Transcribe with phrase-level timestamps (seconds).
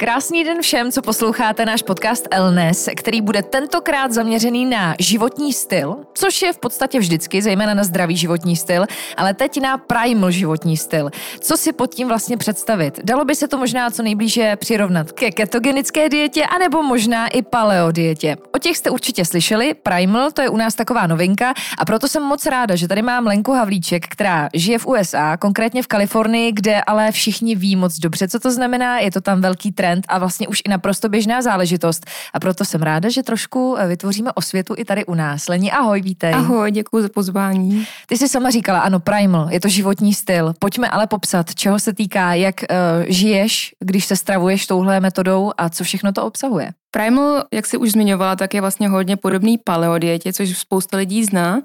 [0.00, 5.96] Krásný den všem, co posloucháte náš podcast Elnes, který bude tentokrát zaměřený na životní styl,
[6.14, 8.86] což je v podstatě vždycky, zejména na zdravý životní styl,
[9.16, 11.10] ale teď na primal životní styl.
[11.40, 13.00] Co si pod tím vlastně představit?
[13.04, 17.92] Dalo by se to možná co nejblíže přirovnat ke ketogenické dietě, anebo možná i paleo
[17.92, 18.36] dietě.
[18.54, 22.22] O těch jste určitě slyšeli, primal, to je u nás taková novinka a proto jsem
[22.22, 26.80] moc ráda, že tady mám Lenku Havlíček, která žije v USA, konkrétně v Kalifornii, kde
[26.86, 30.18] ale všichni ví moc dobře, co to znamená, je to tam velký trend trend a
[30.18, 32.06] vlastně už i naprosto běžná záležitost.
[32.32, 35.48] A proto jsem ráda, že trošku eh, vytvoříme osvětu i tady u nás.
[35.48, 36.34] Leni, ahoj, vítej.
[36.34, 37.86] Ahoj, děkuji za pozvání.
[38.06, 40.54] Ty jsi sama říkala, ano, primal, je to životní styl.
[40.58, 45.68] Pojďme ale popsat, čeho se týká, jak uh, žiješ, když se stravuješ touhle metodou a
[45.68, 46.72] co všechno to obsahuje.
[46.90, 51.62] Primal, jak si už zmiňovala, tak je vlastně hodně podobný paleodietě, což spousta lidí zná,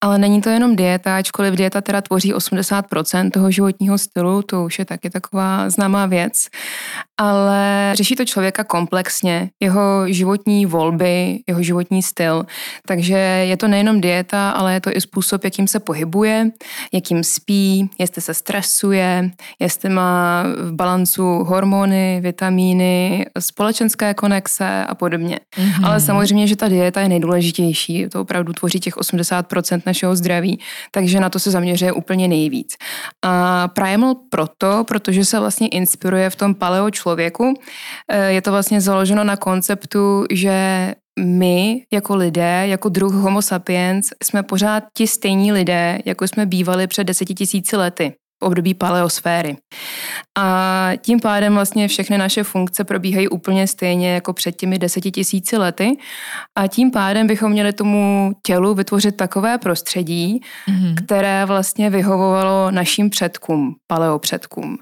[0.00, 4.78] ale není to jenom dieta, ačkoliv dieta teda tvoří 80% toho životního stylu, to už
[4.78, 6.48] je taky taková známá věc,
[7.20, 12.46] ale řeší to člověka komplexně, jeho životní volby, jeho životní styl,
[12.86, 16.50] takže je to nejenom dieta, ale je to i způsob, jakým se pohybuje,
[16.92, 24.94] jakým spí, jestli se stresuje, jestli má v balancu hormony, vitamíny, společenské konexe, se a
[24.94, 25.40] podobně.
[25.56, 25.86] Mm-hmm.
[25.86, 30.60] Ale samozřejmě, že ta dieta je nejdůležitější, to opravdu tvoří těch 80% našeho zdraví,
[30.90, 32.74] takže na to se zaměřuje úplně nejvíc.
[33.22, 37.54] A Primal proto, protože se vlastně inspiruje v tom paleo člověku,
[38.08, 44.10] eh, je to vlastně založeno na konceptu, že my jako lidé, jako druh homo sapiens,
[44.22, 49.56] jsme pořád ti stejní lidé, jako jsme bývali před deseti tisíci lety období paleosféry.
[50.38, 55.56] A tím pádem vlastně všechny naše funkce probíhají úplně stejně jako před těmi deseti tisíci
[55.56, 55.96] lety
[56.58, 60.94] a tím pádem bychom měli tomu tělu vytvořit takové prostředí, mm-hmm.
[61.04, 64.78] které vlastně vyhovovalo našim předkům, paleopředkům.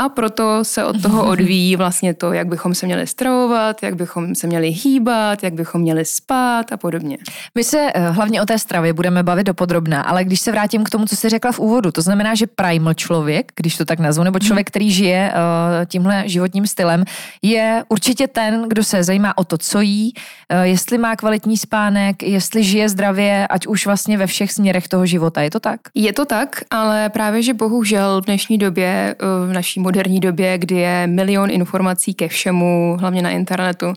[0.00, 4.34] A proto se od toho odvíjí vlastně to, jak bychom se měli stravovat, jak bychom
[4.34, 7.18] se měli hýbat, jak bychom měli spát a podobně.
[7.54, 10.90] My se eh, hlavně o té stravě budeme bavit dopodrobná, ale když se vrátím k
[10.90, 14.24] tomu, co jsi řekla v úvodu, to znamená, že primal člověk, když to tak nazvu,
[14.24, 17.04] nebo člověk, který žije uh, tímhle životním stylem,
[17.42, 22.22] je určitě ten, kdo se zajímá o to, co jí, uh, jestli má kvalitní spánek,
[22.22, 25.42] jestli žije zdravě, ať už vlastně ve všech směrech toho života.
[25.42, 25.80] Je to tak?
[25.94, 29.14] Je to tak, ale právě, že bohužel v dnešní době
[29.46, 33.94] v naší moderní době, kdy je milion informací ke všemu, hlavně na internetu,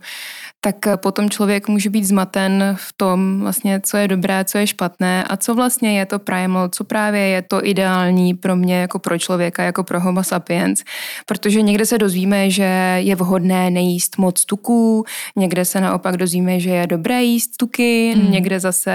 [0.64, 5.24] tak potom člověk může být zmaten v tom, vlastně, co je dobré, co je špatné
[5.24, 9.18] a co vlastně je to primal, co právě je to ideální pro mě jako pro
[9.18, 10.84] člověka, jako pro homo sapiens.
[11.26, 15.06] Protože někde se dozvíme, že je vhodné nejíst moc tuků,
[15.36, 18.32] někde se naopak dozvíme, že je dobré jíst tuky, mm.
[18.32, 18.94] někde zase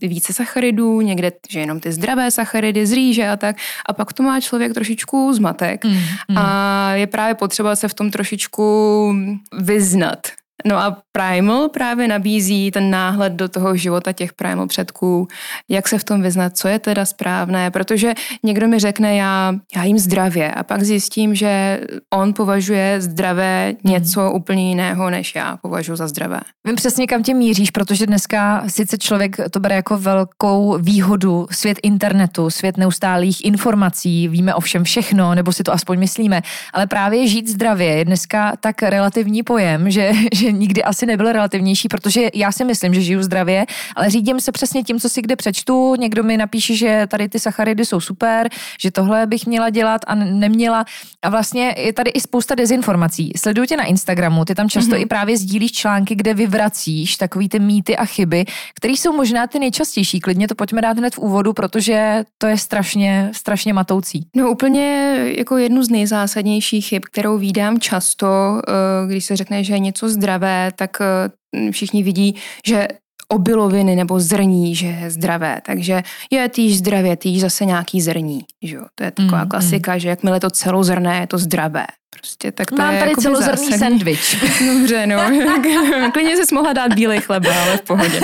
[0.00, 3.56] více sacharidů, někde, že jenom ty zdravé sacharidy z rýže a tak.
[3.86, 5.84] A pak to má člověk trošičku zmatek.
[5.84, 5.90] Mm.
[6.28, 6.38] Mm.
[6.38, 9.14] A je právě potřeba se v tom trošičku
[9.58, 10.41] vyznat.
[10.64, 15.28] No a Primal právě nabízí ten náhled do toho života těch Primal předků,
[15.68, 19.84] jak se v tom vyznat, co je teda správné, protože někdo mi řekne, já, já
[19.84, 21.80] jim zdravě a pak zjistím, že
[22.10, 23.92] on považuje zdravé mhm.
[23.92, 24.32] něco mm.
[24.32, 26.40] úplně jiného, než já považuji za zdravé.
[26.66, 31.78] Vím přesně, kam tě míříš, protože dneska sice člověk to bere jako velkou výhodu, svět
[31.82, 36.42] internetu, svět neustálých informací, víme o všem všechno, nebo si to aspoň myslíme,
[36.72, 41.88] ale právě žít zdravě je dneska tak relativní pojem, že, že nikdy asi nebyl relativnější,
[41.88, 45.36] protože já si myslím, že žiju zdravě, ale řídím se přesně tím, co si kde
[45.36, 45.94] přečtu.
[45.94, 48.48] Někdo mi napíše, že tady ty sacharidy jsou super,
[48.80, 50.84] že tohle bych měla dělat a neměla.
[51.22, 53.32] A vlastně je tady i spousta dezinformací.
[53.36, 55.02] Sleduju tě na Instagramu, ty tam často mm-hmm.
[55.02, 58.44] i právě sdílíš články, kde vyvracíš takový ty mýty a chyby,
[58.74, 60.20] které jsou možná ty nejčastější.
[60.20, 64.26] Klidně to pojďme dát hned v úvodu, protože to je strašně, strašně matoucí.
[64.36, 68.26] No úplně jako jednu z nejzásadnějších chyb, kterou vídám často,
[68.68, 68.72] eh,
[69.06, 72.34] když se řekne, že je něco zdravé, zdravé, tak eh, všichni vidí,
[72.66, 72.88] že
[73.28, 75.60] obiloviny nebo zrní, že je zdravé.
[75.66, 78.44] Takže je týž zdravě, týž zase nějaký zrní.
[78.62, 78.84] Že jo?
[78.94, 79.98] To je taková mm, klasika, mm.
[79.98, 81.86] že jakmile to celozrné je to zdravé.
[82.20, 84.36] Prostě, tak to Mám je tady celozrný sendvič.
[84.66, 85.16] Dobře, no.
[86.12, 88.20] Klidně jsi mohla dát bílej chleba, ale v pohodě.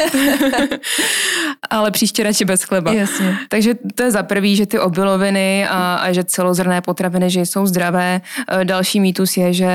[1.71, 2.93] ale příště radši bez chleba.
[2.93, 3.37] Jasně.
[3.49, 7.67] Takže to je za prvý, že ty obiloviny a, a že celozrné potraviny, že jsou
[7.67, 8.21] zdravé.
[8.61, 9.69] E, další mýtus je, že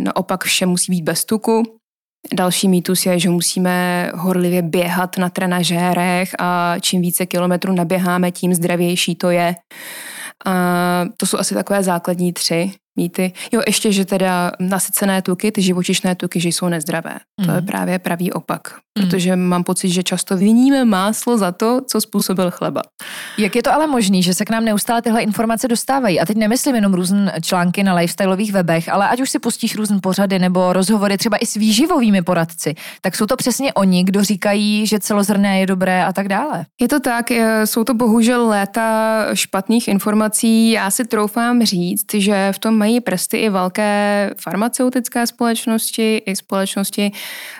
[0.00, 1.79] naopak vše musí být bez tuku.
[2.34, 8.54] Další mýtus je, že musíme horlivě běhat na trenažérech a čím více kilometrů naběháme, tím
[8.54, 9.54] zdravější to je.
[10.46, 13.32] A to jsou asi takové základní tři mýty.
[13.52, 17.16] Jo, ještě, že teda nasycené tuky, ty živočišné tuky, že jsou nezdravé.
[17.40, 17.46] Mm.
[17.46, 17.66] To je mhm.
[17.66, 18.62] právě pravý opak.
[18.98, 19.04] Mm.
[19.04, 22.82] Protože mám pocit, že často viníme máslo za to, co způsobil chleba.
[23.38, 26.20] Jak je to ale možné, že se k nám neustále tyhle informace dostávají?
[26.20, 30.00] A teď nemyslím jenom různé články na lifestyleových webech, ale ať už si pustíš různé
[30.00, 34.86] pořady nebo rozhovory třeba i s výživovými poradci, tak jsou to přesně oni, kdo říkají,
[34.86, 36.66] že celozrné je dobré a tak dále.
[36.80, 37.30] Je to tak,
[37.64, 40.70] jsou to bohužel léta špatných informací.
[40.70, 47.12] Já si troufám říct, že v tom mají prsty i velké farmaceutické společnosti, i společnosti,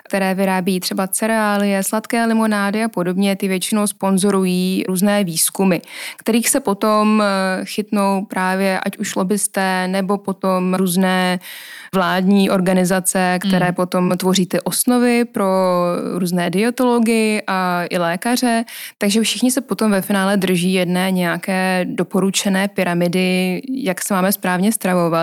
[0.05, 3.37] které vyrábí třeba cereálie, sladké limonády a podobně.
[3.37, 5.81] Ty většinou sponzorují různé výzkumy,
[6.17, 11.39] kterých se potom eh, chytnou právě ať už lobbysté nebo potom různé
[11.95, 13.75] vládní organizace, které mm.
[13.75, 15.47] potom tvoří ty osnovy pro
[16.15, 18.65] různé dietology a i lékaře.
[18.99, 24.73] Takže všichni se potom ve finále drží jedné nějaké doporučené pyramidy, jak se máme správně
[24.73, 25.20] stravovat,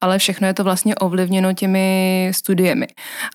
[0.00, 2.86] ale všechno je to vlastně ovlivněno těmi studiemi.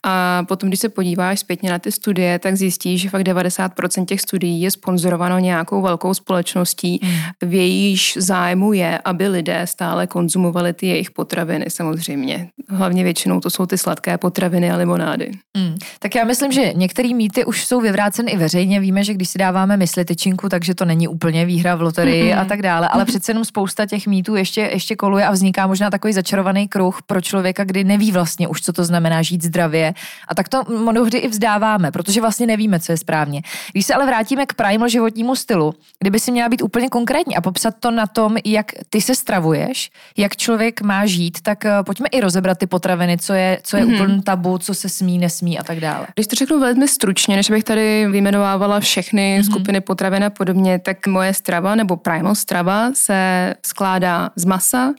[0.04, 4.22] A potom, když se podíváš zpětně na ty studie, tak zjistíš, že fakt 90% těch
[4.22, 7.50] studií je sponzorováno nějakou velkou společností, mm.
[7.50, 13.50] v jejíž zájmu je, aby lidé stále konzumovali ty jejich potraviny samozřejmě hlavně většinou to
[13.50, 15.32] jsou ty sladké potraviny a limonády.
[15.58, 15.76] Mm.
[16.00, 18.80] Tak já myslím, že některé mýty už jsou vyvráceny i veřejně.
[18.80, 22.42] Víme, že když si dáváme mysli tyčinku, takže to není úplně výhra v loterii mm-hmm.
[22.42, 25.90] a tak dále, ale přece jenom spousta těch mýtů ještě, ještě koluje a vzniká možná
[25.92, 29.94] takový začarovaný kruh pro člověka, kdy neví vlastně už, co to znamená žít zdravě.
[30.28, 33.42] A tak to mnohdy i vzdáváme, protože vlastně nevíme, co je správně.
[33.72, 37.42] Když se ale vrátíme k primal životnímu stylu, kdyby si měla být úplně konkrétní a
[37.42, 42.08] popsat to na tom, jak ty se stravuješ, jak člověk má žít, tak eh, pojďme
[42.12, 43.96] i rozebrat ty potraviny, co je, co je mm-hmm.
[43.96, 46.08] úplný tabu, co se smí, nesmí a tak dále.
[46.16, 49.46] Když to řeknu velmi stručně, než bych tady vyjmenovávala všechny mm-hmm.
[49.46, 54.94] skupiny potravin a podobně, tak moje strava nebo primal strava se skládá z masa,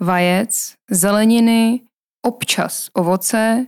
[0.00, 1.80] vajec, zeleniny,
[2.26, 3.66] občas ovoce,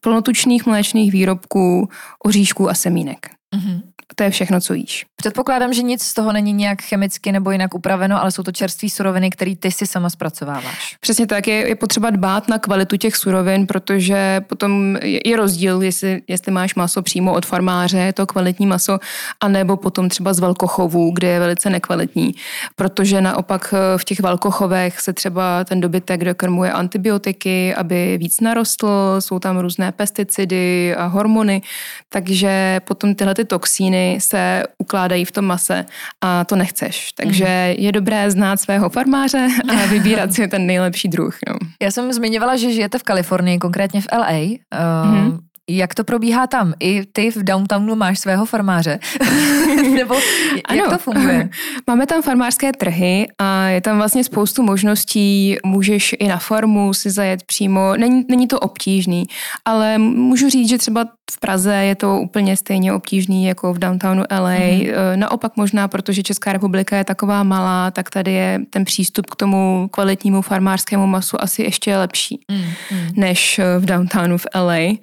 [0.00, 1.88] plnotučných mléčných výrobků,
[2.24, 3.30] oříšků a semínek.
[3.56, 3.82] Mm-hmm.
[4.18, 5.06] To je všechno, co jíš.
[5.16, 8.88] Předpokládám, že nic z toho není nějak chemicky nebo jinak upraveno, ale jsou to čerstvé
[8.88, 10.96] suroviny, které ty si sama zpracováváš.
[11.00, 15.82] Přesně tak, je, je potřeba dbát na kvalitu těch surovin, protože potom je, je rozdíl,
[15.82, 18.98] jestli, jestli máš maso přímo od farmáře, je to kvalitní maso,
[19.40, 22.34] anebo potom třeba z velkochovů, kde je velice nekvalitní,
[22.76, 29.16] protože naopak eh, v těch velkochovech se třeba ten dobytek dokrmuje antibiotiky, aby víc narostl,
[29.18, 31.62] jsou tam různé pesticidy a hormony,
[32.08, 35.86] takže potom tyhle ty toxíny se ukládají v tom mase
[36.20, 37.12] a to nechceš.
[37.12, 37.84] Takže mm.
[37.84, 41.36] je dobré znát svého farmáře a vybírat si ten nejlepší druh.
[41.48, 41.54] No.
[41.82, 44.38] Já jsem zmiňovala, že žijete v Kalifornii, konkrétně v LA.
[44.38, 45.38] Uh, mm.
[45.70, 46.74] Jak to probíhá tam?
[46.80, 48.98] I ty v downtownu máš svého farmáře?
[49.94, 50.90] Nebo jak ano.
[50.90, 51.50] to funguje?
[51.86, 55.56] Máme tam farmářské trhy a je tam vlastně spoustu možností.
[55.66, 57.96] Můžeš i na farmu si zajet přímo.
[57.96, 59.24] Není, není to obtížný,
[59.64, 64.22] ale můžu říct, že třeba v Praze je to úplně stejně obtížný jako v downtownu
[64.30, 64.50] LA.
[64.50, 65.16] Mm-hmm.
[65.16, 69.88] Naopak možná, protože Česká republika je taková malá, tak tady je ten přístup k tomu
[69.90, 73.12] kvalitnímu farmářskému masu asi ještě lepší mm-hmm.
[73.16, 74.98] než v downtownu v LA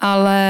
[0.00, 0.40] ale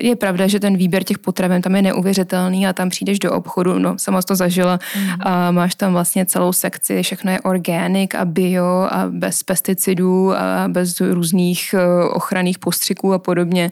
[0.00, 3.78] je pravda, že ten výběr těch potravin tam je neuvěřitelný a tam přijdeš do obchodu,
[3.78, 5.10] no sama to zažila mm.
[5.20, 10.68] a máš tam vlastně celou sekci, všechno je organic a bio a bez pesticidů a
[10.68, 13.70] bez různých eh, ochranných postřiků a podobně.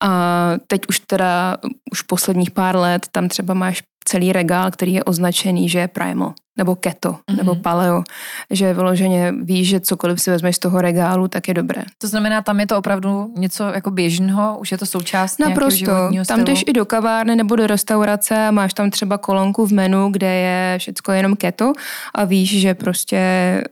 [0.00, 1.56] A teď už teda,
[1.92, 6.34] už posledních pár let tam třeba máš celý regál, který je označený, že je primal
[6.56, 7.36] nebo keto, mm-hmm.
[7.36, 8.02] nebo paleo,
[8.50, 11.82] že vyloženě víš, že cokoliv si vezmeš z toho regálu, tak je dobré.
[11.98, 16.10] To znamená, tam je to opravdu něco jako běžného, už je to součást Naprosto.
[16.28, 20.08] Tam jdeš i do kavárny nebo do restaurace a máš tam třeba kolonku v menu,
[20.10, 21.72] kde je všecko jenom keto
[22.14, 23.20] a víš, že prostě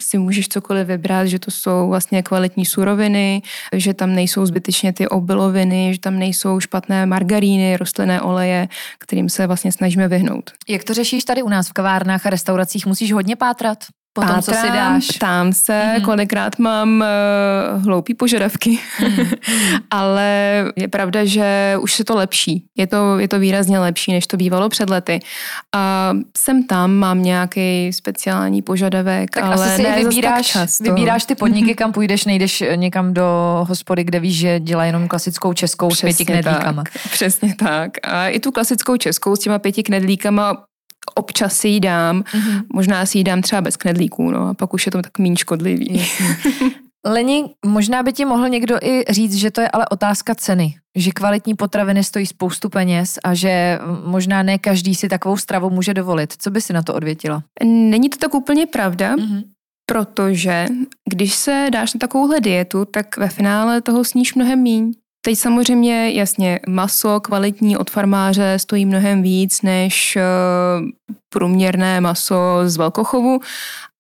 [0.00, 5.09] si můžeš cokoliv vybrat, že to jsou vlastně kvalitní suroviny, že tam nejsou zbytečně ty
[5.09, 10.50] obiloviny, že tam nejsou špatné margaríny, rostlinné oleje, kterým se vlastně snažíme vyhnout.
[10.69, 12.74] Jak to řešíš tady u nás v kavárnách a restauracích?
[12.87, 13.78] Musíš hodně pátrat?
[14.14, 15.07] po tom, co si dáš.
[15.07, 16.04] ptám se, mm-hmm.
[16.04, 17.04] kolikrát mám
[17.76, 19.38] uh, hloupý požadavky, mm-hmm.
[19.90, 22.64] ale je pravda, že už se to lepší.
[22.78, 25.21] Je to, je to výrazně lepší, než to bývalo před lety.
[25.75, 30.85] A sem tam mám nějaký speciální požadavek, tak ale asi si ne vybíráš, tak často.
[30.85, 31.75] vybíráš ty podniky, mm-hmm.
[31.75, 33.25] kam půjdeš, nejdeš někam do
[33.69, 36.83] hospody, kde víš, že dělá jenom klasickou českou Přesně s pěti knedlíkama.
[36.83, 37.90] Tak, přesně tak.
[38.02, 40.54] A i tu klasickou českou s těma pěti knedlíkama
[41.14, 42.62] občas si ji dám, mm-hmm.
[42.75, 45.37] možná si ji dám třeba bez knedlíků, no a pak už je to tak méně
[45.37, 46.02] škodlivý.
[47.06, 51.11] Leni, možná by ti mohl někdo i říct, že to je ale otázka ceny, že
[51.11, 56.34] kvalitní potraviny stojí spoustu peněz a že možná ne každý si takovou stravu může dovolit.
[56.38, 57.42] Co by si na to odvětila?
[57.64, 59.42] Není to tak úplně pravda, mm-hmm.
[59.87, 60.66] protože
[61.11, 64.92] když se dáš na takovouhle dietu, tak ve finále toho sníš mnohem míň.
[65.25, 70.23] Teď samozřejmě, jasně, maso kvalitní od farmáře stojí mnohem víc než eh,
[71.28, 73.40] průměrné maso z velkochovu,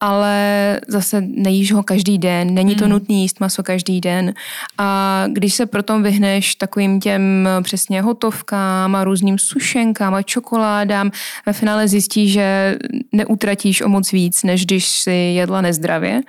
[0.04, 2.90] ale zase nejíš ho každý den, není to mm.
[2.90, 4.34] nutný jíst maso každý den
[4.78, 11.10] a když se proto vyhneš takovým těm přesně hotovkám a různým sušenkám a čokoládám,
[11.46, 12.76] ve finále zjistíš, že
[13.12, 16.20] neutratíš o moc víc, než když si jedla nezdravě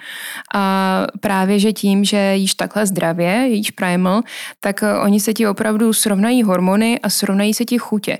[0.56, 4.22] a právě, že tím, že jíš takhle zdravě, jíš primal,
[4.60, 8.18] tak oni se ti opravdu srovnají hormony a srovnají se ti chutě.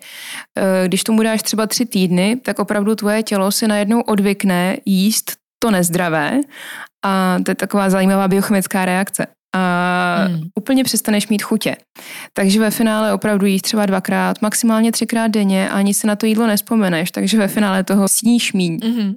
[0.58, 5.45] Eh, když tomu dáš třeba tři týdny, tak opravdu tvoje tělo se najednou odvykne jíst
[5.60, 6.40] to nezdravé.
[7.04, 10.42] A to je taková zajímavá biochemická reakce a hmm.
[10.56, 11.76] úplně přestaneš mít chutě.
[12.34, 16.26] Takže ve finále opravdu jíš třeba dvakrát, maximálně třikrát denně a ani se na to
[16.26, 18.78] jídlo nespomeneš, takže ve finále toho sníš míň.
[18.78, 19.16] Mm-hmm.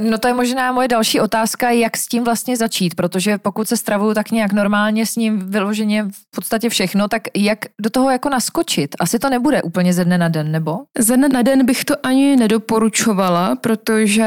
[0.00, 3.76] No to je možná moje další otázka, jak s tím vlastně začít, protože pokud se
[3.76, 8.28] stravuju tak nějak normálně s ním vyloženě v podstatě všechno, tak jak do toho jako
[8.28, 8.96] naskočit?
[9.00, 10.78] Asi to nebude úplně ze dne na den, nebo?
[10.98, 14.26] Ze dne na den bych to ani nedoporučovala, protože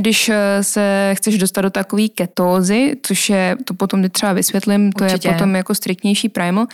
[0.00, 5.28] když se chceš dostat do takové ketózy, což je, to potom třeba vysvětlím, to Určitě.
[5.28, 6.66] je potom jako striktnější primal,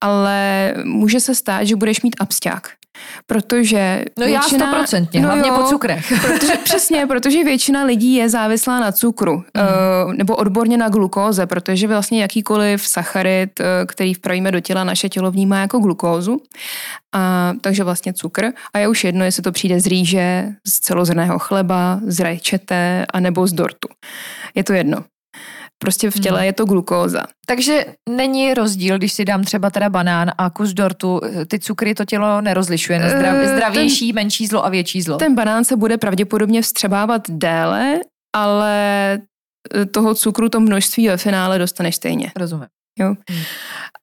[0.00, 2.68] ale může se stát, že budeš mít absťák.
[3.26, 6.12] Protože No většina, já stoprocentně, no hlavně jo, po cukrech.
[6.22, 9.42] Protože, přesně, protože většina lidí je závislá na cukru, mm.
[10.06, 15.08] uh, nebo odborně na glukóze, protože vlastně jakýkoliv sacharid, uh, který vpravíme do těla, naše
[15.08, 16.42] tělo vnímá jako glukózu,
[17.14, 18.46] a, takže vlastně cukr.
[18.74, 23.46] A je už jedno, jestli to přijde z rýže, z celozrného chleba, z rajčete, anebo
[23.46, 23.88] z dortu.
[24.54, 25.04] Je to jedno.
[25.78, 26.46] Prostě v těle hmm.
[26.46, 27.22] je to glukóza.
[27.46, 32.04] Takže není rozdíl, když si dám třeba teda banán a kus dortu, ty cukry to
[32.04, 35.16] tělo nerozlišuje na zdrav, eh, zdravější, ten, menší zlo a větší zlo.
[35.16, 38.00] Ten banán se bude pravděpodobně vstřebávat déle,
[38.36, 39.12] ale
[39.74, 42.32] eh, toho cukru, to množství ve finále dostaneš stejně.
[42.36, 42.66] Rozumím.
[42.98, 43.14] Jo.
[43.30, 43.42] Hmm.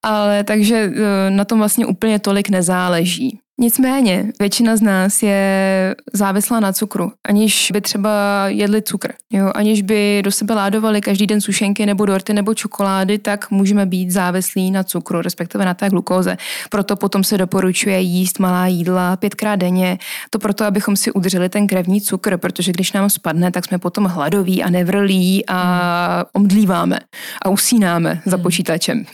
[0.04, 3.40] Ale takže eh, na tom vlastně úplně tolik nezáleží.
[3.60, 8.12] Nicméně, většina z nás je závislá na cukru, aniž by třeba
[8.48, 9.14] jedli cukr.
[9.34, 9.52] Jo?
[9.56, 14.12] Aniž by do sebe ládovali každý den sušenky nebo dorty nebo čokolády, tak můžeme být
[14.12, 16.38] závislí na cukru, respektive na té glukóze.
[16.70, 19.98] Proto potom se doporučuje jíst malá jídla pětkrát denně.
[20.30, 24.06] To proto, abychom si udrželi ten krevní cukr, protože když nám spadne, tak jsme potom
[24.06, 27.00] hladoví a nevrlí a omdlíváme
[27.42, 28.44] a usínáme za hmm.
[28.44, 29.06] počítačem.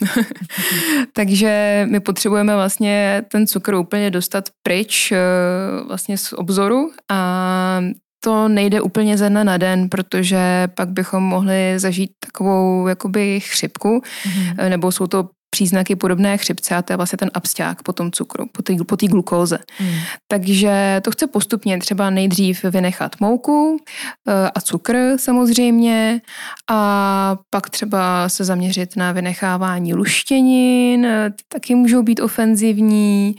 [1.12, 5.18] Takže my potřebujeme vlastně ten cukr úplně dostat dostat pryč eh,
[5.86, 7.80] vlastně z obzoru a
[8.24, 13.88] to nejde úplně ze dne na den, protože pak bychom mohli zažít takovou jakoby chřipku,
[13.98, 14.68] mm-hmm.
[14.68, 18.46] nebo jsou to příznaky podobné chřipce a to je vlastně ten absťák po tom cukru,
[18.52, 19.58] po té po glukóze.
[19.78, 19.98] Hmm.
[20.28, 23.76] Takže to chce postupně třeba nejdřív vynechat mouku
[24.28, 26.20] eh, a cukr samozřejmě
[26.70, 33.36] a pak třeba se zaměřit na vynechávání luštěnin, ty taky můžou být ofenzivní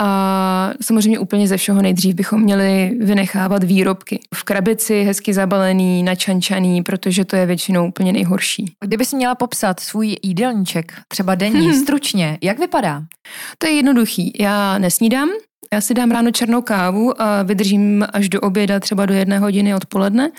[0.00, 4.20] a samozřejmě úplně ze všeho nejdřív bychom měli vynechávat výrobky.
[4.34, 8.74] V krabici hezky zabalený, načančaný, protože to je většinou úplně nejhorší.
[8.80, 11.74] Kdybys měla popsat svůj jídelníček, třeba denní, hmm.
[11.82, 13.02] stručně, jak vypadá?
[13.58, 14.32] To je jednoduchý.
[14.40, 15.28] Já nesnídám,
[15.72, 19.74] já si dám ráno černou kávu a vydržím až do oběda, třeba do jedné hodiny
[19.74, 20.30] odpoledne.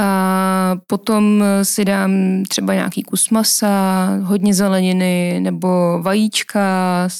[0.00, 6.60] A potom si dám třeba nějaký kus masa, hodně zeleniny nebo vajíčka,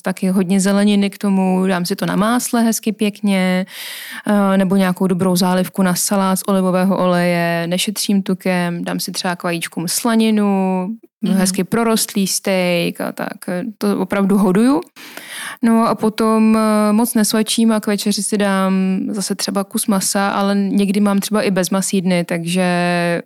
[0.03, 3.67] taky hodně zeleniny k tomu, dám si to na másle hezky pěkně,
[4.57, 9.43] nebo nějakou dobrou zálivku na salát z olivového oleje, nešetřím tukem, dám si třeba k
[9.43, 10.89] vajíčkům slaninu,
[11.23, 11.33] mm.
[11.33, 13.37] hezky prorostlý steak a tak.
[13.79, 14.81] To opravdu hoduju.
[15.63, 20.29] No a potom eh, moc nesvačím a k večeři si dám zase třeba kus masa,
[20.29, 22.65] ale někdy mám třeba i bez masí dny, takže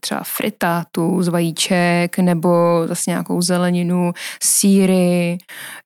[0.00, 2.50] třeba fritátu z vajíček nebo
[2.86, 5.38] zase nějakou zeleninu, síry,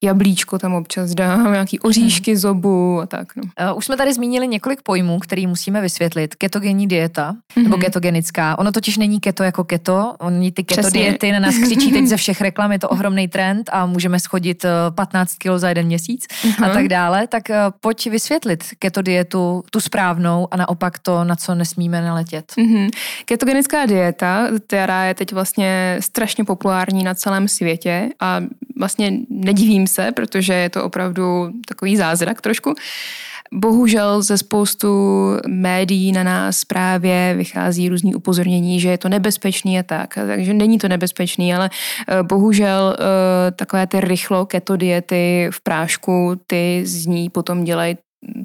[0.02, 3.36] jablíčko tam občas dám, nějaký oříšky z obu a tak.
[3.36, 3.42] No.
[3.58, 6.34] Eh, už jsme tady zmínili několik pojmů, který musíme vysvětlit.
[6.34, 7.62] Ketogenní dieta mm-hmm.
[7.62, 8.58] nebo ketogenická.
[8.58, 10.14] Ono totiž není keto jako keto.
[10.18, 11.00] Oni ty keto Přesně.
[11.00, 14.64] diety na nás křičí teď ze všech reklam, je to ohromný trend a můžeme schodit
[14.94, 16.70] 15 kg za jeden měsíc mm-hmm.
[16.70, 17.26] a tak dále.
[17.26, 22.52] Tak eh, pojď vysvětlit keto dietu, tu správnou a naopak to, na co nesmíme naletět.
[22.56, 22.90] Mm-hmm.
[23.24, 28.40] Ketogenická dieta, která je teď vlastně strašně populární na celém světě a
[28.78, 32.74] vlastně nedivím se, protože je to opravdu takový zázrak trošku.
[33.52, 34.88] Bohužel ze spoustu
[35.46, 40.14] médií na nás právě vychází různý upozornění, že je to nebezpečný a tak.
[40.14, 41.70] Takže není to nebezpečný, ale
[42.08, 47.96] eh, bohužel eh, takové ty rychlo keto diety v prášku, ty z ní potom dělají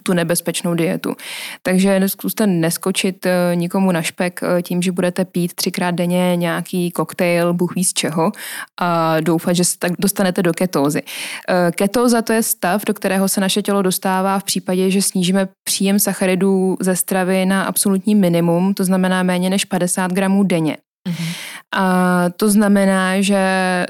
[0.03, 1.15] tu nebezpečnou dietu.
[1.63, 6.91] Takže zkuste neskočit eh, nikomu na špek eh, tím, že budete pít třikrát denně nějaký
[6.91, 8.31] koktejl, bůh ví z čeho
[8.79, 11.01] a doufat, že se tak dostanete do ketózy.
[11.49, 15.47] Eh, ketóza to je stav, do kterého se naše tělo dostává v případě, že snížíme
[15.63, 20.77] příjem sacharidů ze stravy na absolutní minimum, to znamená méně než 50 gramů denně.
[21.09, 21.35] Mm-hmm.
[21.75, 23.41] A to znamená, že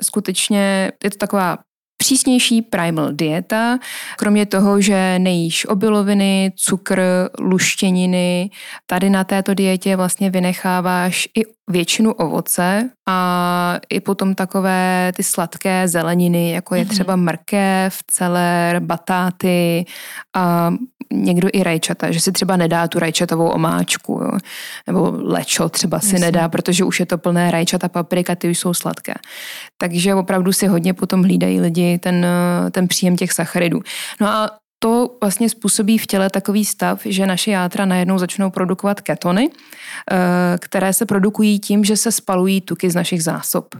[0.01, 1.57] skutečně je to taková
[2.01, 3.77] přísnější primal dieta,
[4.17, 7.01] kromě toho, že nejíš obiloviny, cukr,
[7.39, 8.49] luštěniny,
[8.85, 15.87] tady na této dietě vlastně vynecháváš i většinu ovoce a i potom takové ty sladké
[15.87, 16.89] zeleniny, jako je mhm.
[16.89, 19.85] třeba mrkev, celer, batáty
[20.35, 20.73] a
[21.11, 24.31] někdo i rajčata, že si třeba nedá tu rajčatovou omáčku, jo?
[24.87, 26.21] nebo lečo třeba si Myslím.
[26.21, 29.13] nedá, protože už je to plné rajčata, paprika, ty už jsou sladké.
[29.77, 32.25] Takže opravdu si hodně potom hlídají lidi ten,
[32.71, 33.81] ten příjem těch sacharidů.
[34.21, 34.49] No a
[34.83, 40.15] to vlastně způsobí v těle takový stav, že naše játra najednou začnou produkovat ketony, eh,
[40.59, 43.75] které se produkují tím, že se spalují tuky z našich zásob.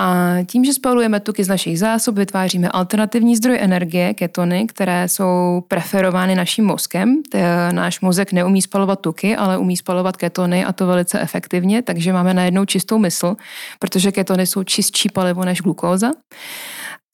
[0.00, 5.62] A tím, že spalujeme tuky z našich zásob, vytváříme alternativní zdroj energie, ketony, které jsou
[5.68, 7.22] preferovány naším mozkem.
[7.72, 12.34] Náš mozek neumí spalovat tuky, ale umí spalovat ketony a to velice efektivně, takže máme
[12.34, 13.36] najednou čistou mysl,
[13.78, 16.10] protože ketony jsou čistší palivo než glukóza.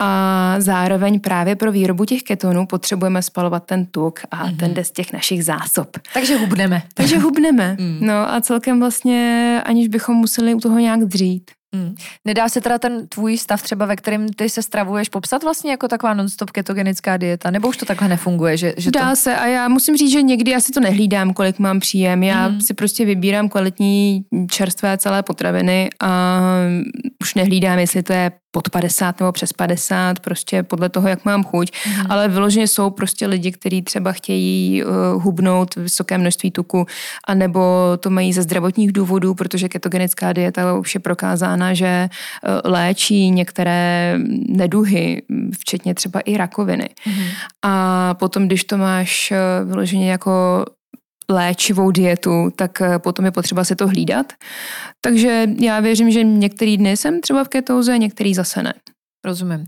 [0.01, 4.57] A zároveň právě pro výrobu těch ketonů potřebujeme spalovat ten tuk a mm-hmm.
[4.57, 5.89] ten jde z těch našich zásob.
[6.15, 6.83] Takže hubneme.
[6.95, 7.77] Takže hubneme.
[7.81, 7.99] Mm.
[8.01, 11.51] No a celkem vlastně, aniž bychom museli u toho nějak dřít.
[11.75, 11.95] Hmm.
[12.25, 15.89] Nedá se teda ten tvůj stav třeba, ve kterém ty se stravuješ, popsat vlastně jako
[15.89, 17.51] taková non-stop ketogenická dieta?
[17.51, 18.57] Nebo už to takhle nefunguje?
[18.57, 19.17] Že, že Dá to...
[19.17, 22.23] se a já musím říct, že někdy asi to nehlídám, kolik mám příjem.
[22.23, 22.61] Já hmm.
[22.61, 26.41] si prostě vybírám kvalitní čerstvé celé potraviny a
[27.23, 31.45] už nehlídám, jestli to je pod 50 nebo přes 50, prostě podle toho, jak mám
[31.45, 31.73] chuť.
[31.87, 32.11] Mm.
[32.11, 34.93] Ale vyloženě jsou prostě lidi, kteří třeba chtějí uh,
[35.23, 36.87] hubnout vysoké množství tuku,
[37.29, 37.61] anebo
[38.01, 44.15] to mají ze zdravotních důvodů, protože ketogenická dieta už je prokázána, že uh, léčí některé
[44.49, 45.23] neduhy,
[45.59, 46.89] včetně třeba i rakoviny.
[47.07, 47.25] Mm.
[47.63, 50.65] A potom, když to máš uh, vyloženě jako
[51.31, 54.33] léčivou dietu, tak eh, potom je potřeba si to hlídat.
[55.01, 58.75] Takže já věřím, že některý dny jsem třeba v ketóze, některý zase ne.
[59.25, 59.67] Rozumím.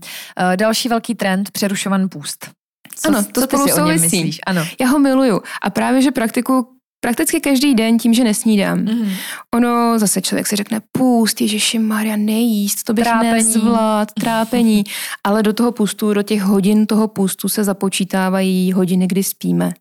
[0.55, 2.51] Další velký trend, přerušovaný půst.
[2.95, 4.39] Co, ano, to co spolu souvisí.
[4.45, 4.65] Ano.
[4.81, 5.41] Já ho miluju.
[5.61, 6.67] A právě, že praktiku
[7.01, 8.79] prakticky každý den tím, že nesnídám.
[8.79, 9.09] Mm-hmm.
[9.53, 13.33] Ono zase člověk si řekne půst, Ježiši Maria, nejíst, to bych trápení.
[13.33, 14.83] nezvlád, trápení.
[15.23, 19.73] Ale do toho půstu, do těch hodin toho půstu se započítávají hodiny, kdy spíme.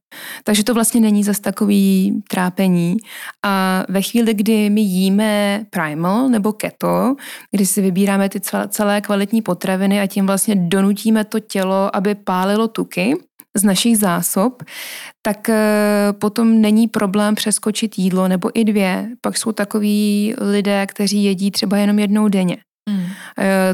[0.44, 2.96] Takže to vlastně není zas takový trápení.
[3.44, 7.14] A ve chvíli, kdy my jíme primal nebo keto,
[7.50, 12.68] kdy si vybíráme ty celé kvalitní potraviny a tím vlastně donutíme to tělo, aby pálilo
[12.68, 13.14] tuky,
[13.56, 14.62] z našich zásob,
[15.22, 19.08] tak eh, potom není problém přeskočit jídlo nebo i dvě.
[19.20, 22.56] Pak jsou takový lidé, kteří jedí třeba jenom jednou denně.
[22.90, 23.06] Mm.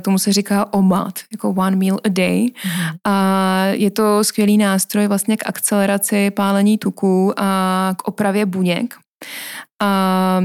[0.03, 2.43] Tomu se říká OMAD, jako one meal a day.
[2.43, 2.97] Mm.
[3.05, 8.95] A je to skvělý nástroj vlastně k akceleraci pálení tuků a k opravě buněk.
[9.83, 10.41] A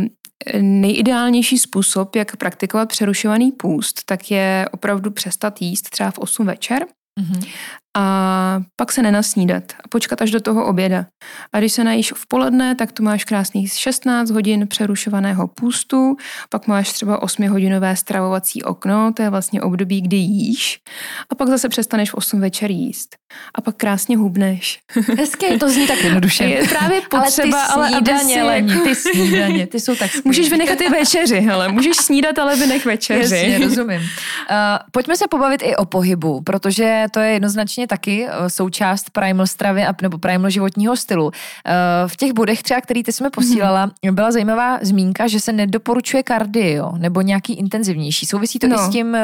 [0.62, 6.86] nejideálnější způsob, jak praktikovat přerušovaný půst, tak je opravdu přestat jíst třeba v 8 večer.
[7.20, 7.50] Mm-hmm
[7.98, 11.06] a pak se nenasnídat a počkat až do toho oběda.
[11.54, 16.16] A když se najíš v poledne, tak tu máš krásných 16 hodin přerušovaného půstu,
[16.50, 20.80] pak máš třeba 8-hodinové stravovací okno, to je vlastně období, kdy jíš,
[21.30, 23.16] a pak zase přestaneš v 8 večer jíst.
[23.56, 24.80] A pak krásně hubneš.
[25.18, 26.44] Hezké, to zní tak jednoduše.
[26.44, 28.80] Je právě potřeba, ale ty snídaně, ale si...
[28.84, 30.24] ty snídaně, ty jsou tak skvělý.
[30.26, 33.36] Můžeš vynechat i večeři, hele, můžeš snídat, ale vynech večeři.
[33.36, 34.02] Jasně, rozumím.
[34.02, 34.08] Uh,
[34.92, 39.48] pojďme se pobavit i o pohybu, protože to je jednoznačně jednoznačně taky eh, součást primal
[39.48, 41.32] stravy nebo primal životního stylu.
[41.66, 44.14] Eh, v těch bodech třeba, který ty jsme posílala, mm-hmm.
[44.14, 48.26] byla zajímavá zmínka, že se nedoporučuje kardio nebo nějaký intenzivnější.
[48.26, 48.76] Souvisí to no.
[48.76, 49.18] i s tím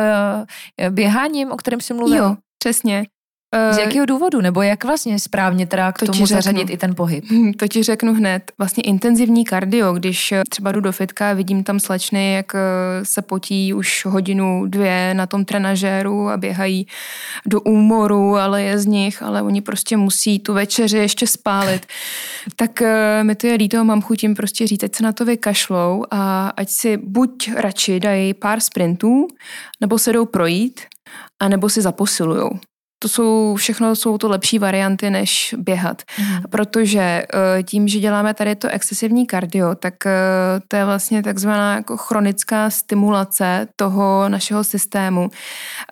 [0.90, 2.24] běháním, o kterém jsi mluvil?
[2.24, 3.06] Jo, přesně.
[3.72, 4.42] Z jakého důvodu?
[4.42, 7.26] Nebo jak vlastně správně teda k to tomu zařadit i ten pohyb?
[7.60, 8.52] To ti řeknu hned.
[8.58, 12.60] Vlastně intenzivní kardio, když třeba jdu do fitka, vidím tam slečny, jak eh,
[13.04, 16.88] se potí už hodinu, dvě na tom trenažéru a běhají
[17.46, 21.86] do úmoru, ale je z nich, ale oni prostě musí tu večeři ještě spálit.
[22.56, 25.26] tak eh, mi to je líto, mám chuť jim prostě říct, ať se na to
[25.26, 29.28] vykašlou a ať si buď radši dají pár sprintů,
[29.82, 30.82] nebo se jdou projít,
[31.40, 32.60] a nebo si zaposilujou
[33.00, 36.02] to jsou všechno jsou to lepší varianty, než běhat.
[36.20, 36.42] Mm.
[36.50, 40.12] Protože eh, tím, že děláme tady to excesivní kardio, tak eh,
[40.68, 45.30] to je vlastně takzvaná jako chronická stimulace toho našeho systému.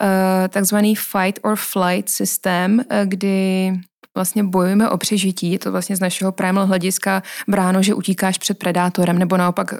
[0.01, 3.73] Eh, takzvaný fight or flight systém, kdy
[4.15, 5.51] vlastně bojujeme o přežití.
[5.51, 9.77] Je to vlastně z našeho primal hlediska bráno, že utíkáš před predátorem nebo naopak uh,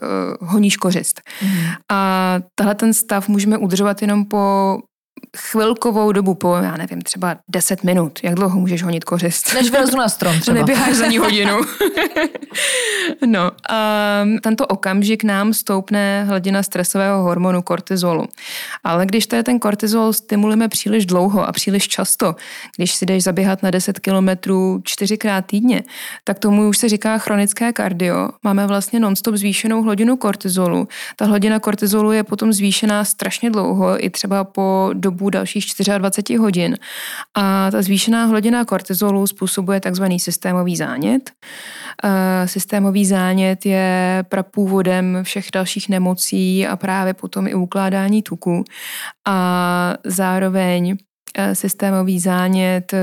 [0.49, 1.21] honíš kořist.
[1.41, 1.49] Mm.
[1.91, 4.77] A tahle ten stav můžeme udržovat jenom po
[5.36, 8.19] chvilkovou dobu, po, já nevím, třeba 10 minut.
[8.24, 9.54] Jak dlouho můžeš honit kořist?
[9.54, 10.58] Než vylezu na strom třeba.
[10.58, 11.62] Neběháš za ní hodinu.
[13.26, 18.26] no a tento okamžik nám stoupne hladina stresového hormonu kortizolu.
[18.84, 22.36] Ale když tady ten kortizol stimulujeme příliš dlouho a příliš často,
[22.76, 25.84] když si jdeš zaběhat na 10 kilometrů čtyřikrát týdně,
[26.24, 28.30] tak tomu už se říká chronické kardio.
[28.43, 30.88] Máme vlastně nonstop zvýšenou hladinu kortizolu.
[31.15, 35.65] Ta hladina kortizolu je potom zvýšená strašně dlouho, i třeba po dobu dalších
[35.97, 36.77] 24 hodin.
[37.35, 41.31] A ta zvýšená hladina kortizolu způsobuje takzvaný systémový zánět.
[42.45, 48.63] Systémový zánět je prapůvodem všech dalších nemocí a právě potom i ukládání tuku.
[49.25, 51.14] A zároveň Eh,
[51.54, 53.00] systémový zánět eh,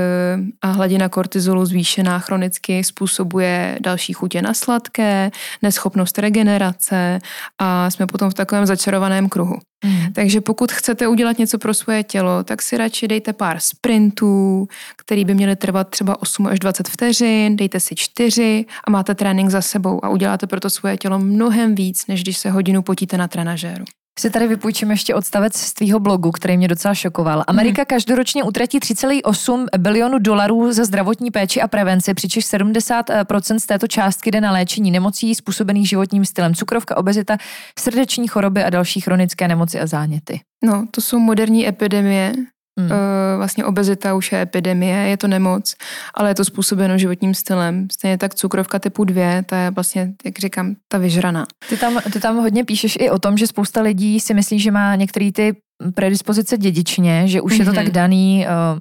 [0.61, 7.19] a hladina kortizolu zvýšená chronicky způsobuje další chutě na sladké, neschopnost regenerace
[7.59, 9.55] a jsme potom v takovém začarovaném kruhu.
[9.85, 10.13] Mm.
[10.13, 14.67] Takže pokud chcete udělat něco pro svoje tělo, tak si radši dejte pár sprintů,
[14.97, 19.49] který by měly trvat třeba 8 až 20 vteřin, dejte si 4 a máte trénink
[19.49, 23.17] za sebou a uděláte pro to svoje tělo mnohem víc, než když se hodinu potíte
[23.17, 23.85] na trenažéru.
[24.19, 27.43] Si tady vypůjčím ještě odstavec z tvýho blogu, který mě docela šokoval.
[27.47, 27.85] Amerika mm.
[27.85, 34.31] každoročně utratí 3,8 bilionu dolarů za zdravotní péči a prevenci, přičemž 70% z této částky
[34.31, 37.37] jde na léčení nemocí způsobených životním stylem, cukrovka, obezita,
[37.79, 40.41] srdeční choroby a další chronické nemoci a záněty.
[40.63, 42.33] No, to jsou moderní epidemie,
[42.79, 42.89] Mm.
[43.37, 45.75] Vlastně obezita už je epidemie, je to nemoc,
[46.13, 47.87] ale je to způsobeno životním stylem.
[47.91, 51.45] Stejně tak cukrovka typu 2, ta je vlastně, jak říkám, ta vyžraná.
[51.69, 54.71] Ty tam, ty tam hodně píšeš i o tom, že spousta lidí si myslí, že
[54.71, 55.55] má některé ty
[55.95, 57.59] predispozice dědičně, že už mm-hmm.
[57.59, 57.75] je to mhm.
[57.75, 58.79] tak daný, uh,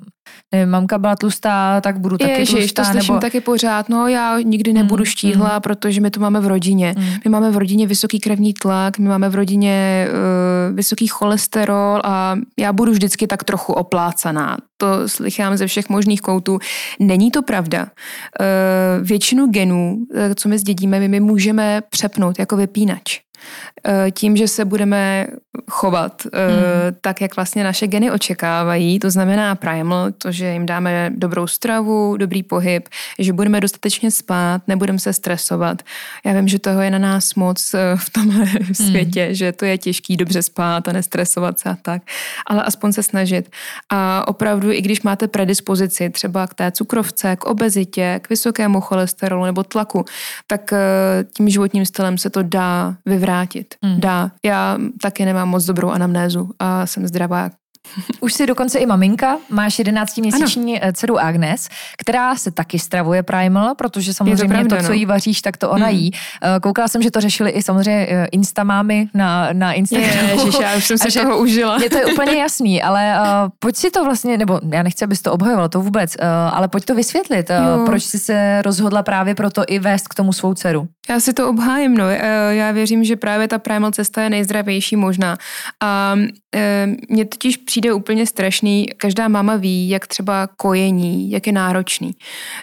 [0.53, 2.83] nevím, mamka byla tlustá, tak budu taky Ježiš, tlustá.
[2.83, 3.21] to slyším nebo...
[3.21, 5.61] taky pořád, no já nikdy nebudu mm, štíhla, mm.
[5.61, 6.95] protože my to máme v rodině.
[6.99, 7.05] Mm.
[7.25, 12.37] My máme v rodině vysoký krevní tlak, my máme v rodině uh, vysoký cholesterol a
[12.59, 14.57] já budu vždycky tak trochu oplácaná.
[14.77, 16.59] To slychám ze všech možných koutů.
[17.01, 17.83] Není to pravda.
[17.83, 19.99] Uh, většinu genů,
[20.35, 23.21] co my zdědíme, my, my můžeme přepnout jako vypínač.
[23.87, 25.27] Eh, tím, že se budeme
[25.71, 26.31] chovat mm.
[27.01, 32.17] tak, jak vlastně naše geny očekávají, to znamená primal, to, že jim dáme dobrou stravu,
[32.17, 35.83] dobrý pohyb, že budeme dostatečně spát, nebudeme se stresovat.
[36.25, 38.75] Já vím, že toho je na nás moc eh, v tomhle mm.
[38.75, 42.03] světě, že to je těžký dobře spát a nestresovat se a tak,
[42.47, 43.51] ale aspoň se snažit.
[43.91, 49.45] A opravdu, i když máte predispozici třeba k té cukrovce, k obezitě, k vysokému cholesterolu
[49.45, 50.05] nebo tlaku,
[50.47, 50.75] tak
[51.37, 53.32] tím životním stylem se to dá vyvrátit
[53.85, 54.01] mm.
[54.01, 54.33] dá.
[54.45, 57.51] Já taky nemám moc dobrou anamnézu a jsem zdravá
[58.21, 60.89] už jsi dokonce i maminka, máš 11-měsíční ano.
[60.89, 61.69] Eh, dceru Agnes,
[61.99, 64.95] která se taky stravuje Primal, protože samozřejmě to, pravda, to, co no.
[64.95, 65.97] jí vaříš, tak to ona mm.
[65.97, 66.11] jí.
[66.43, 70.29] Eh, koukala jsem, že to řešili i samozřejmě eh, Instamámy na, na Instagramu.
[70.29, 71.83] Ježiš, já už jsem si toho užila.
[71.83, 75.23] Je to je úplně jasný, ale uh, pojď si to vlastně, nebo já nechci, abys
[75.23, 79.35] to obhajovala, to vůbec, uh, ale pojď to vysvětlit, uh, proč jsi se rozhodla právě
[79.35, 80.89] proto i vést k tomu svou dceru.
[81.09, 82.09] Já si to obhájím, no.
[82.51, 85.37] Já věřím, že právě ta Primal cesta je nejzdravější možná.
[85.81, 86.15] A
[87.09, 88.87] mně totiž přijde úplně strašný.
[88.97, 92.15] Každá máma ví, jak třeba kojení, jak je náročný.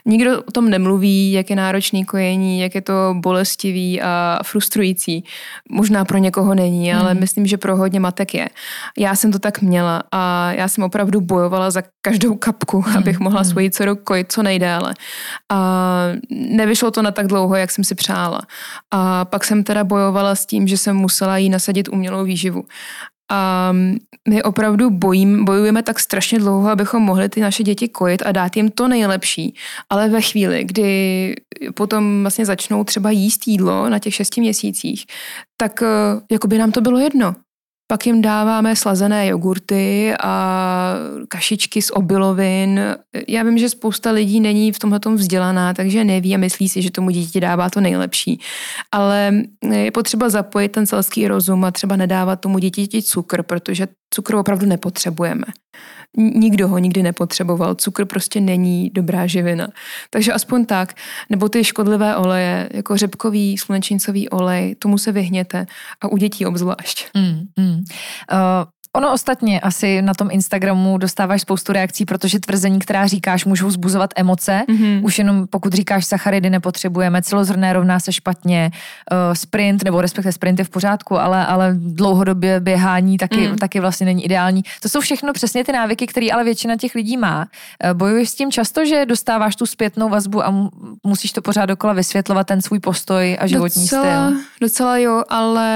[0.06, 5.24] Nikdo o tom nemluví, jak je náročný kojení, jak je to bolestivý a frustrující.
[5.70, 7.20] Možná pro někoho není, ale mm.
[7.20, 8.50] myslím, že pro hodně matek je.
[8.98, 12.98] Já jsem to tak měla a já jsem opravdu bojovala za každou kapku, mm.
[12.98, 13.46] abych mohla mm.
[13.46, 14.94] svoji dceru kojit co nejdéle.
[15.50, 18.42] A nevyšlo to na tak dlouho, jak jsem si přála.
[18.92, 22.64] A pak jsem teda bojovala s tím, že jsem musela jí nasadit umělou výživu.
[23.32, 23.72] A
[24.30, 28.58] my opravdu bojím, bojujeme tak strašně dlouho, abychom mohli ty naše děti kojit a dát
[28.58, 29.56] jim to nejlepší.
[29.90, 31.36] Ale ve chvíli, kdy
[31.74, 35.06] potom vlastně začnou třeba jíst jídlo na těch šesti měsících,
[35.58, 35.88] tak eh,
[36.32, 37.36] jako by nám to bylo jedno.
[37.92, 40.94] Pak jim dáváme slazené jogurty a
[41.28, 42.80] kašičky z obilovin.
[43.28, 46.92] Já vím, že spousta lidí není v tomhle vzdělaná, takže neví a myslí si, že
[46.92, 48.40] tomu dítě dává to nejlepší.
[48.92, 49.34] Ale
[49.72, 54.66] je potřeba zapojit ten selský rozum a třeba nedávat tomu dítěti cukr, protože cukr opravdu
[54.66, 55.46] nepotřebujeme.
[56.18, 57.76] Nikdo ho nikdy nepotřeboval.
[57.76, 59.68] Cukr prostě není dobrá živina.
[60.10, 60.94] Takže aspoň tak.
[61.30, 65.66] Nebo ty škodlivé oleje, jako řepkový, slunečnicový olej, tomu se vyhněte.
[66.02, 67.08] A u dětí obzvlášť.
[67.14, 67.74] Mm, mm.
[67.74, 67.84] Uh,
[69.00, 74.10] Ono ostatně asi na tom Instagramu dostáváš spoustu reakcí, protože tvrzení, která říkáš, můžou zbuzovat
[74.16, 74.62] emoce.
[74.70, 75.04] Mm-hmm.
[75.04, 78.72] Už jenom pokud říkáš sacharidy nepotřebujeme, celozrné rovná se špatně,
[79.12, 83.58] uh, sprint nebo respektive sprinty v pořádku, ale, ale dlouhodobě běhání taky, mm.
[83.58, 84.64] taky vlastně není ideální.
[84.82, 87.48] To jsou všechno přesně ty návyky, které ale většina těch lidí má.
[87.84, 90.70] Uh, bojuješ s tím často, že dostáváš tu zpětnou vazbu a
[91.04, 94.40] musíš to pořád dokola vysvětlovat, ten svůj postoj a životní docela, styl.
[94.62, 95.68] Docela jo, ale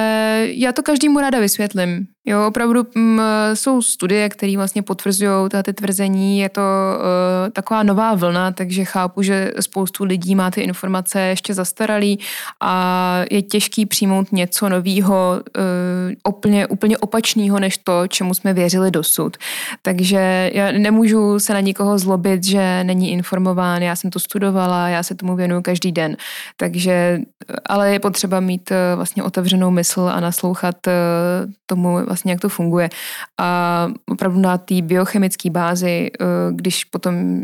[0.46, 2.08] já to každému ráda vysvětlím.
[2.26, 3.22] Jo, opravdu m, mm,
[3.54, 6.40] jsou studie, které vlastně potvrzují ty tvrzení.
[6.40, 11.54] Je to uh, taková nová vlna, takže chápu, že spoustu lidí má ty informace ještě
[11.54, 12.20] zastaralý
[12.62, 18.92] a je těžký přijmout něco nového, uh, úplně, úplně opačného, než to, čemu jsme věřili
[18.92, 19.38] dosud.
[19.82, 23.82] Takže já nemůžu se na nikoho zlobit, že není informován.
[23.82, 26.18] Já jsem to studovala, já se tomu věnuju každý den.
[26.58, 27.20] Takže,
[27.66, 32.50] ale je potřeba mít uh, vlastně otevřenou mysl a naslouchat uh, tomu vlastně, jak to
[32.50, 32.90] funguje.
[33.40, 37.42] A opravdu na té biochemické bázi, eh, když potom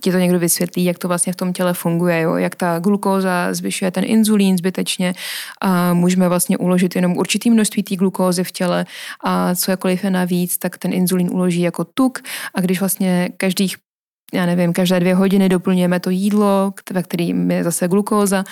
[0.00, 2.36] ti to někdo vysvětlí, jak to vlastně v tom těle funguje, jo?
[2.36, 5.14] jak ta glukóza zvyšuje ten inzulín zbytečně
[5.60, 8.86] a můžeme vlastně uložit jenom určitý množství té glukózy v těle
[9.24, 12.18] a co jakoliv je navíc, tak ten inzulín uloží jako tuk
[12.54, 13.76] a když vlastně každých
[14.34, 18.44] já nevím, každé dvě hodiny doplňujeme to jídlo, ve kterým je zase glukóza,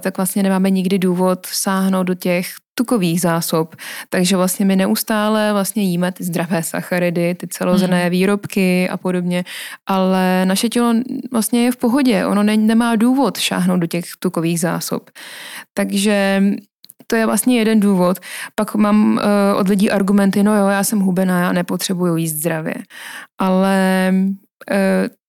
[0.00, 3.76] tak vlastně nemáme nikdy důvod sáhnout do těch tukových zásob.
[4.08, 8.10] Takže vlastně my neustále vlastně jíme ty zdravé sacharidy, ty celozrné mm.
[8.10, 9.44] výrobky a podobně,
[9.86, 10.94] ale naše tělo
[11.32, 15.10] vlastně je v pohodě, ono ne, nemá důvod šáhnout do těch tukových zásob.
[15.74, 16.42] Takže
[17.06, 18.18] to je vlastně jeden důvod.
[18.54, 22.74] Pak mám uh, od lidí argumenty, no jo, já jsem hubená, já nepotřebuju jíst zdravě.
[23.38, 24.12] Ale
[24.70, 24.76] uh,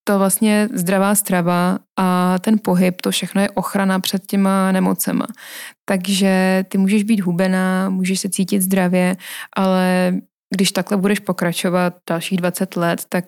[0.04, 5.28] to vlastně zdravá strava a ten pohyb, to všechno je ochrana před těma nemocema.
[5.86, 9.16] Takže ty můžeš být hubená, můžeš se cítit zdravě,
[9.56, 10.14] ale
[10.56, 13.26] když takhle budeš pokračovat dalších 20 let, tak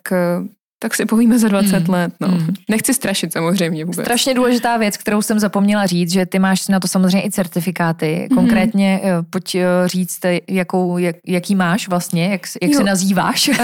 [0.84, 1.94] tak si povíme za 20 mm.
[1.94, 2.13] let.
[2.20, 2.28] No.
[2.28, 2.48] Mm.
[2.70, 4.06] Nechci strašit samozřejmě vůbec.
[4.06, 8.28] Strašně důležitá věc, kterou jsem zapomněla říct, že ty máš na to samozřejmě i certifikáty.
[8.30, 8.38] Mhm.
[8.38, 9.26] Konkrétně mm.
[9.30, 13.48] pojď eh, říct, jakou, jak, jaký máš vlastně, jak, jak se nazýváš?
[13.48, 13.56] uh,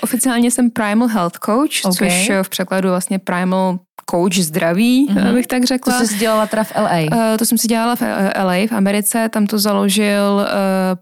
[0.00, 2.10] oficiálně jsem Primal Health Coach, okay.
[2.10, 3.78] což v překladu vlastně Primal
[4.10, 5.30] coach zdraví, mm-hmm.
[5.30, 5.98] abych tak řekla.
[5.98, 6.98] To jsi dělala teda v LA?
[7.00, 8.02] Uh, to jsem si dělala v
[8.44, 10.46] LA, v Americe, tam to založil uh,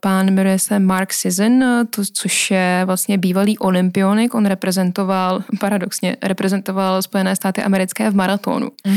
[0.01, 5.16] pán, jmenuje se Mark Sisson, to, což je vlastně bývalý olympionik, on reprezentoval,
[5.61, 8.69] paradoxně, reprezentoval Spojené státy americké v maratonu.
[8.87, 8.95] Uh,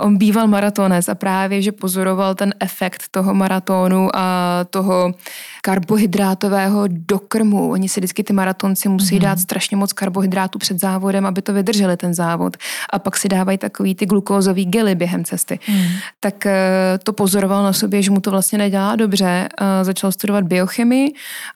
[0.00, 4.24] on býval maratonec a právě, že pozoroval ten efekt toho maratonu a
[4.70, 5.14] toho
[5.62, 7.70] karbohydrátového dokrmu.
[7.70, 9.22] Oni si vždycky ty maratonci musí mm-hmm.
[9.22, 12.56] dát strašně moc karbohydrátů před závodem, aby to vydrželi ten závod.
[12.92, 15.58] A pak si dávají takový ty glukózový gely během cesty.
[15.68, 15.84] Mm.
[16.20, 19.48] Tak eh, to pozoroval na sobě, že mu to vlastně nedělá dobře.
[19.82, 21.12] Začal studovat biochemii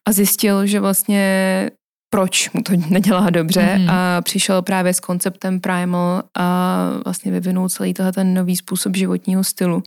[0.07, 1.71] a zjistil, že vlastně
[2.11, 3.91] proč mu to nedělá dobře mm.
[3.91, 9.45] a přišel právě s konceptem Primal a vlastně vyvinul celý tohle ten nový způsob životního
[9.45, 9.77] stylu.
[9.77, 9.83] Uh,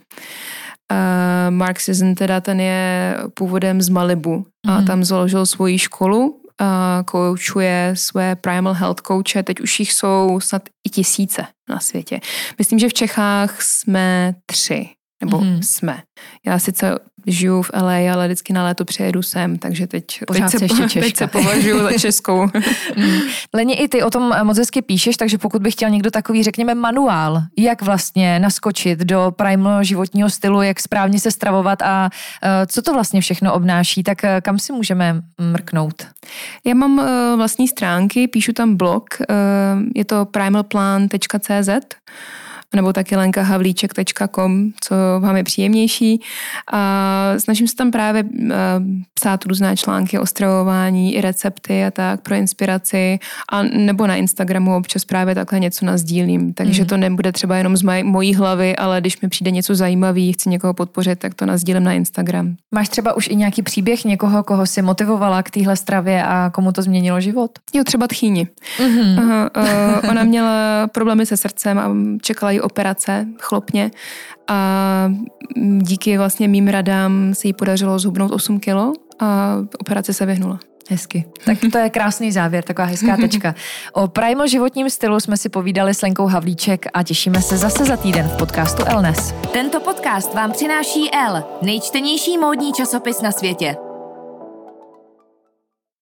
[1.49, 4.85] Mark Sisson teda ten je původem z Malibu a mm.
[4.85, 10.61] tam založil svoji školu a koučuje své Primal Health kouče, teď už jich jsou snad
[10.87, 12.19] i tisíce na světě.
[12.57, 14.89] Myslím, že v Čechách jsme tři
[15.21, 15.59] nebo mm-hmm.
[15.61, 16.01] jsme.
[16.45, 20.65] Já sice žiju v LA, ale vždycky na léto přijedu sem, takže teď, teď, se,
[20.65, 22.45] ještě teď se považuji za českou.
[22.95, 23.19] mm.
[23.53, 26.75] Leni, i ty o tom moc hezky píšeš, takže pokud by chtěl někdo takový, řekněme,
[26.75, 32.09] manuál, jak vlastně naskočit do primal životního stylu, jak správně se stravovat a
[32.43, 36.07] uh, co to vlastně všechno obnáší, tak uh, kam si můžeme mrknout?
[36.65, 37.05] Já mám uh,
[37.37, 39.03] vlastní stránky, píšu tam blog,
[39.95, 41.69] je to primalplan.cz
[42.75, 46.21] nebo taky lenkahavlíček.com, co vám je příjemnější.
[46.71, 48.55] A snažím se tam právě eh,
[49.13, 53.19] psát různé články o stravování, i recepty a tak pro inspiraci.
[53.51, 56.53] A nebo na Instagramu občas právě takhle něco nazdílím.
[56.53, 56.87] Takže mm.
[56.87, 60.49] to nebude třeba jenom z maj, mojí hlavy, ale když mi přijde něco zajímavý, chci
[60.49, 62.55] někoho podpořit, tak to nazdílím na Instagram.
[62.71, 66.71] Máš třeba už i nějaký příběh někoho, koho si motivovala k téhle stravě a komu
[66.71, 67.51] to změnilo život?
[67.73, 68.47] Jo, třeba tchýni.
[68.77, 69.19] Mm-hmm.
[69.19, 73.91] Aha, uh, ona měla problémy se srdcem a čekala operace chlopně
[74.47, 75.09] a
[75.77, 80.59] díky vlastně mým radám se jí podařilo zhubnout 8 kilo a operace se vyhnula.
[80.89, 81.25] Hezky.
[81.45, 83.55] Tak to je krásný závěr, taková hezká tečka.
[83.93, 87.97] O Primal životním stylu jsme si povídali s Lenkou Havlíček a těšíme se zase za
[87.97, 89.33] týden v podcastu Elnes.
[89.53, 93.75] Tento podcast vám přináší L, nejčtenější módní časopis na světě.